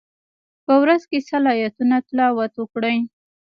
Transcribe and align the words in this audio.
په 0.65 0.73
ورځ 0.81 1.01
کی 1.09 1.19
سل 1.27 1.43
آیتونه 1.55 1.95
تلاوت 2.07 2.53
وکړئ. 2.57 2.97